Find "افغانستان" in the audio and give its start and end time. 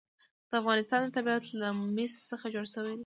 0.61-1.01